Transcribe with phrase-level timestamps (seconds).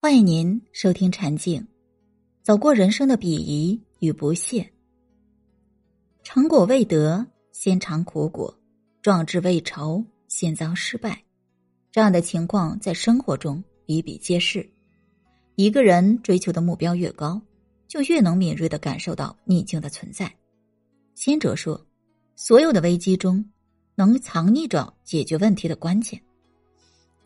[0.00, 1.60] 欢迎您收听《禅静》，
[2.40, 4.72] 走过人生的鄙夷与不屑。
[6.22, 8.48] 成果未得，先尝苦果；
[9.02, 11.20] 壮志未酬，先遭失败。
[11.90, 14.70] 这样的情况在生活中比比皆是。
[15.56, 17.42] 一个人追求的目标越高，
[17.88, 20.32] 就越能敏锐的感受到逆境的存在。
[21.16, 21.84] 先者说，
[22.36, 23.44] 所有的危机中，
[23.96, 26.22] 能藏匿着解决问题的关键。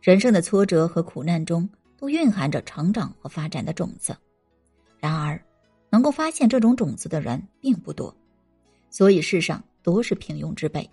[0.00, 1.68] 人生的挫折和苦难中。
[2.00, 4.16] 都蕴含着成长和发展的种子，
[4.98, 5.38] 然而，
[5.90, 8.16] 能够发现这种种子的人并不多，
[8.88, 10.88] 所以世上多是平庸之辈。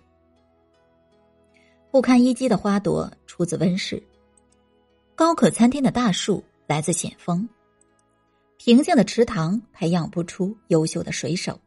[1.90, 4.02] 不堪一击的花朵出自温室，
[5.14, 7.48] 高可参天的大树来自险峰，
[8.58, 11.58] 平静的池塘培养不出优秀的水手，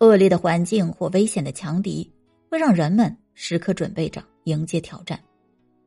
[0.00, 2.12] 恶劣的环境或危险的强敌
[2.50, 5.18] 会让人们时刻准备着迎接挑战，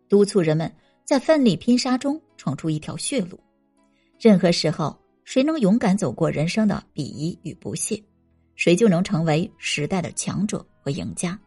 [0.10, 0.76] 督促人们。
[1.06, 3.40] 在奋力拼杀中闯出一条血路。
[4.20, 8.04] 任何时候，谁能勇敢走过人生的鄙夷与不屑，
[8.56, 11.40] 谁就能成为时代的强者和赢家。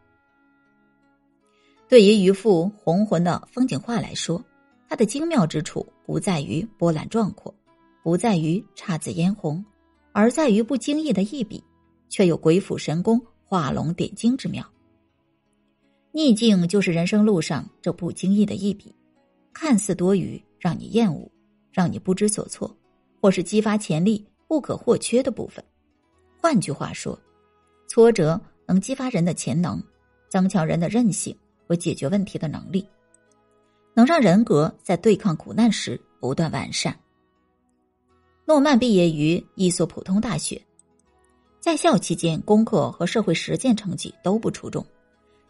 [1.89, 4.43] 对于一幅宏浑的风景画来说，
[4.89, 7.53] 它的精妙之处不在于波澜壮阔，
[8.05, 9.65] 不在于姹紫嫣红，
[10.13, 11.65] 而在于不经意的一笔，
[12.09, 14.65] 却有鬼斧神工、画龙点睛之妙。
[16.13, 18.95] 逆境就是人生路上这不经意的一笔。
[19.61, 21.29] 看似多余，让你厌恶，
[21.73, 22.73] 让你不知所措，
[23.21, 25.63] 或是激发潜力不可或缺的部分。
[26.41, 27.19] 换句话说，
[27.89, 29.83] 挫折能激发人的潜能，
[30.29, 32.87] 增强人的韧性和解决问题的能力，
[33.95, 36.97] 能让人格在对抗苦难时不断完善。
[38.47, 40.63] 诺曼毕业于一所普通大学，
[41.59, 44.87] 在校期间功课和社会实践成绩都不出众，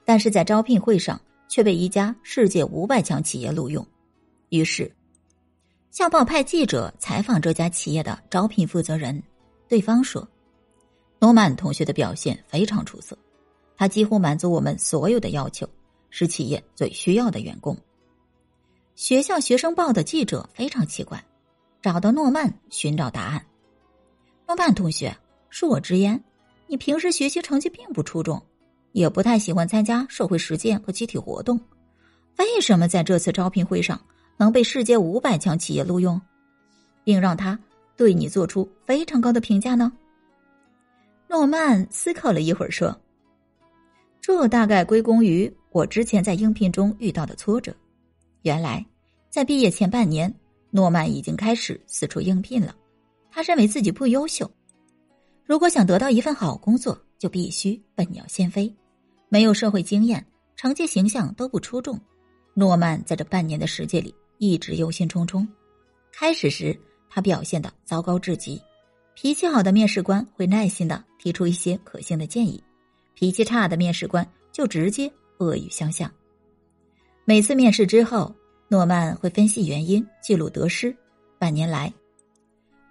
[0.07, 3.87] 但是在招聘会上却被一家世界五百强企业录用。
[4.51, 4.91] 于是，
[5.91, 9.23] 校报派记者采访这家企业的招聘负责人，
[9.69, 10.27] 对方说
[11.21, 13.19] ：“诺曼同学的表现非常出色，
[13.77, 15.69] 他几乎满足我们所有的要求，
[16.09, 17.77] 是企业最需要的员工。”
[18.97, 21.23] 学校学生报的记者非常奇怪，
[21.83, 23.45] 找到诺曼寻找答案。
[24.47, 25.15] 诺曼同学，
[25.53, 26.25] 恕我直言，
[26.67, 28.43] 你平时学习成绩并不出众，
[28.93, 31.61] 也不太喜欢参加社会实践和集体活动，
[32.39, 34.01] 为什么在这次招聘会上？
[34.39, 36.19] 能被世界五百强企业录用，
[37.05, 37.59] 并让他
[37.97, 39.93] 对你做出非常高的评价呢？
[41.29, 42.99] 诺曼思考了一会儿说
[44.23, 47.75] ：“这大概归功于我之前在应聘中遇到的挫折。
[48.43, 48.87] 原来，
[49.29, 50.33] 在毕业前半年，
[50.71, 52.75] 诺曼已经开始四处应聘了。
[53.31, 54.51] 他认为自己不优秀，
[55.45, 58.73] 如果想得到一份好工作，就必须笨鸟先飞，
[59.29, 60.25] 没有社会经验，
[60.55, 62.01] 成绩形象都不出众。
[62.55, 65.47] 诺曼在这半年的时间里。”一直忧心忡忡。
[66.13, 66.79] 开始时，
[67.11, 68.61] 他表现的糟糕至极。
[69.15, 72.63] 脾气好的面试官会耐心的提出一些可行的建议，
[73.15, 76.11] 脾气差的面试官就直接恶语相向。
[77.25, 78.35] 每次面试之后，
[78.69, 80.97] 诺曼会分析原因，记录得失。
[81.39, 81.93] 半年来，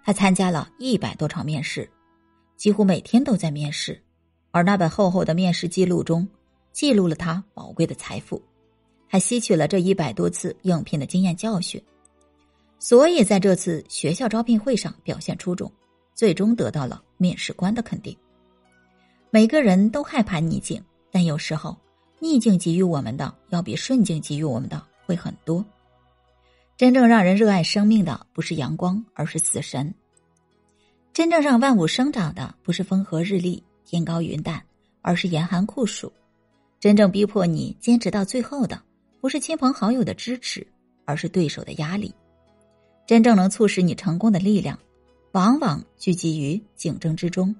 [0.04, 1.88] 他参加了一百多场面试，
[2.56, 4.00] 几乎每天都在面试。
[4.50, 6.28] 而那本厚厚的面试记录中，
[6.72, 8.42] 记录了他宝贵的财富。
[9.08, 11.82] 还吸取了这一百多次应聘的经验教训，
[12.78, 15.72] 所以在这次学校招聘会上表现出众，
[16.14, 18.16] 最终得到了面试官的肯定。
[19.30, 21.76] 每个人都害怕逆境，但有时候
[22.18, 25.64] 逆境给予我们的要比顺境给予我们的会很多。
[26.76, 29.92] 真正让人热爱生命的不是阳光，而是死神；
[31.12, 34.62] 真正让万物生长的不是风和日丽、天高云淡，
[35.02, 36.08] 而是严寒酷暑；
[36.78, 38.80] 真正逼迫你坚持到最后的。
[39.20, 40.66] 不是亲朋好友的支持，
[41.04, 42.14] 而是对手的压力。
[43.06, 44.78] 真正能促使你成功的力量，
[45.32, 47.54] 往往聚集于竞争之中。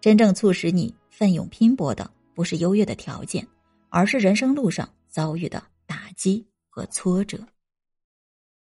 [0.00, 3.46] 真正促使你奋勇拼搏的，不是优越的条件，
[3.88, 7.38] 而是人生路上遭遇的打击和挫折。